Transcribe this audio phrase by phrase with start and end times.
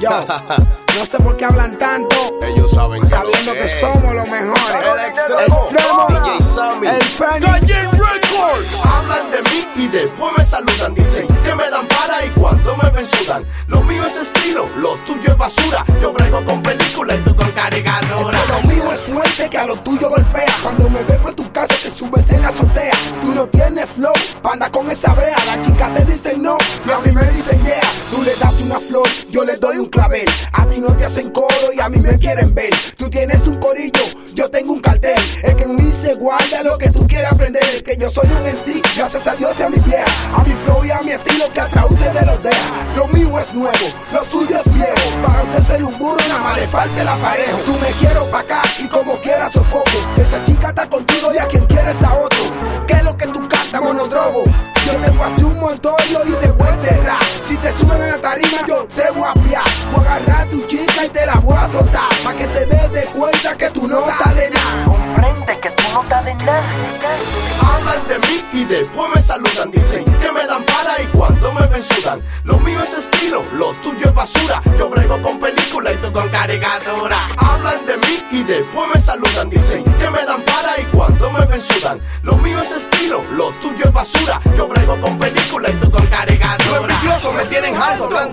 [0.00, 0.10] Yo,
[0.94, 2.16] no sé por qué hablan tanto.
[2.42, 4.90] Ellos saben que Sabiendo que somos los mejores.
[5.28, 6.86] El extremo, DJ Sammy.
[6.86, 6.98] El.
[7.18, 8.84] Calle Records.
[8.84, 10.94] Hablan de mí y después me saludan.
[10.94, 13.44] Dicen que me dan para y cuando me ven sudan.
[13.66, 15.84] Lo mío es estilo, lo tuyo es basura.
[16.00, 18.38] Yo brego con películas y tú con cargadora.
[18.38, 20.56] Es que lo mío es fuerte que a lo tuyo golpea.
[20.62, 22.94] Cuando me veo por tu casa te subes en la azotea.
[23.20, 24.12] Tú no tienes flow,
[24.42, 25.44] panda con esa brea.
[25.44, 26.56] Las chicas te dicen no
[26.86, 27.80] y a mí me dicen yeah.
[28.10, 29.08] Tú le das una flor,
[29.38, 30.26] yo le doy un clavel.
[30.52, 32.70] A ti no te hacen coro y a mí me quieren ver.
[32.96, 34.02] Tú tienes un corillo,
[34.34, 35.14] yo tengo un cartel.
[35.44, 37.62] Es que en mí se guarda lo que tú quieras aprender.
[37.62, 40.04] Es que yo soy un MC, gracias a Dios y a mi vieja.
[40.36, 42.68] A mi flow y a mi estilo que atrás ustedes los deja.
[42.96, 45.22] Lo mío es nuevo, lo suyo es viejo.
[45.24, 47.58] Para usted ser un burro, nada más le falta el aparejo.
[47.58, 49.98] Tú me quiero pa' acá y como quiera sofoco.
[50.16, 52.14] Esa chica está contigo y a quien quieres a
[58.88, 59.64] te voy a piar.
[59.94, 62.08] Voy a agarrar a tu chica y te la voy a soltar.
[62.24, 64.84] Pa' que se dé de cuenta que tú no estás de nada.
[64.84, 66.62] Comprende que tú no estás de nada.
[67.60, 69.70] Hablan de mí y después me saludan.
[69.70, 72.22] Dicen que me dan para y cuando me ven sudan.
[72.44, 74.62] Lo mío es estilo, lo tuyo es basura.
[74.78, 77.28] Yo brego con película y tú con caricatura.
[77.36, 79.50] Hablan de mí y después me saludan.
[79.50, 82.00] Dicen que me dan para y cuando me ven sudan.
[82.22, 82.36] Lo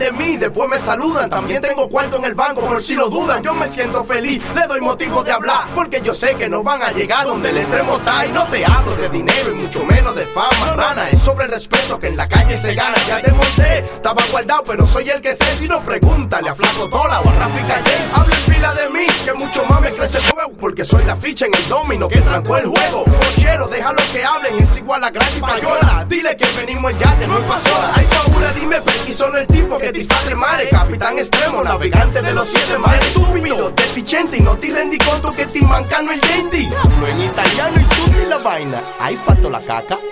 [0.05, 1.29] de mí, después me saludan.
[1.29, 3.41] También tengo cuarto en el banco, por si lo dudan.
[3.41, 5.63] Yo me siento feliz, le doy motivo de hablar.
[5.73, 8.25] Porque yo sé que no van a llegar donde el extremo está.
[8.25, 10.73] Y no te hablo de dinero y mucho menos de fama.
[10.75, 12.95] Rana, es sobre el respeto que en la calle se gana.
[13.07, 15.57] Ya te monté, estaba guardado, pero soy el que sé.
[15.57, 17.97] Si no, pregúntale a Flaco Tola o a Rafi Calle.
[18.13, 20.53] Habla en fila de mí, que mucho más me crece el huevo.
[20.59, 23.05] Porque soy la ficha en el domino que trancó el juego.
[23.05, 25.74] Cochero, déjalo que hablen, es igual a y Payola.
[26.07, 27.91] Dile que venimos en yate, no en pasola.
[27.95, 30.69] Ay, Paula, dime, Perky, solo el tipo que disfate mare.
[30.69, 33.07] Capitán extremo, navegante de los siete mares.
[33.07, 36.67] Estúpido, deficiente y no te rendí conto que ti mancano el yendi.
[36.67, 38.81] Hablo en italiano y tú ni la vaina.
[38.99, 39.97] Ay, faltó la caca.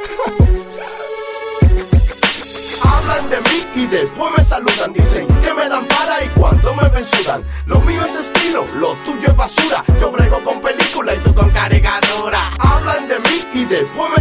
[2.84, 4.94] Hablan de mí y después me saludan.
[4.94, 7.44] Dicen que me dan para y cuando me ven sudan.
[7.68, 9.84] Lo mío es estilo, lo tuyo es basura.
[10.00, 12.52] Yo brego con película y tú con cargadora.
[12.60, 14.13] Hablan de mí y después me.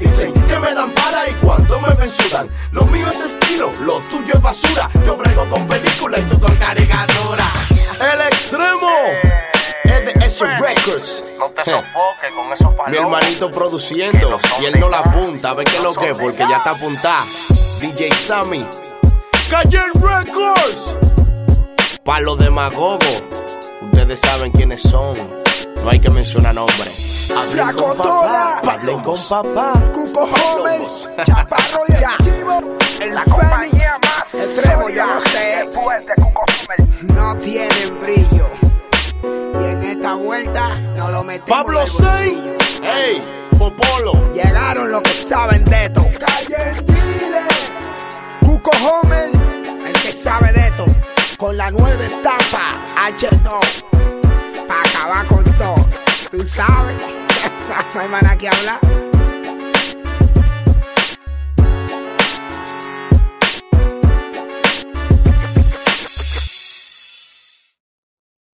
[0.00, 2.48] Dicen que me dan para y cuando me ven sudan.
[2.72, 4.88] Lo mío es estilo, lo tuyo es basura.
[5.06, 7.46] Yo brego con película y tú con cargadora.
[8.00, 8.88] El extremo
[9.84, 11.22] es de esos records.
[11.38, 12.92] No te sofoques con esos palomes.
[12.92, 16.56] Mi hermanito produciendo y él no la apunta, qué es lo que es, porque ya
[16.56, 17.24] está apuntada.
[17.80, 18.66] DJ Sammy,
[19.50, 20.96] Calle Records.
[22.04, 23.22] Pa' los demagogos,
[23.82, 25.14] ustedes saben quiénes son.
[25.84, 27.09] No hay que mencionar nombres.
[27.36, 29.72] Hablen Flaco con papá, hablen con papá.
[29.92, 30.80] Cuco Homer,
[31.26, 32.60] Chaparro y Archivo.
[33.00, 35.64] El La compañía más Extremo, yo no sé.
[35.64, 37.14] Después de Cuco Homer.
[37.14, 38.48] no tienen brillo.
[39.22, 42.58] Y en esta vuelta no lo metimos Pablo en el Sain, bolsillo.
[42.82, 43.20] hey,
[43.58, 44.32] Popolo.
[44.32, 46.06] Llegaron los que saben de esto.
[46.18, 46.84] Calle.
[48.44, 49.30] Cuco Homer,
[49.86, 50.84] el que sabe de esto.
[51.36, 52.70] Con la nueva estampa
[53.08, 53.60] H2.
[54.68, 55.74] Pa' acabar con todo.
[56.30, 57.02] Tú sabes.
[57.94, 59.09] No hay más que hablar.